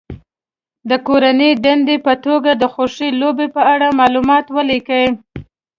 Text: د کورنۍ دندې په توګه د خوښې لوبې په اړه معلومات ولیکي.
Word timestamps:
د 0.89 0.91
کورنۍ 1.07 1.51
دندې 1.65 1.95
په 2.05 2.13
توګه 2.25 2.51
د 2.61 2.63
خوښې 2.73 3.09
لوبې 3.21 3.47
په 3.55 3.61
اړه 3.73 3.87
معلومات 3.99 4.45
ولیکي. 4.57 5.05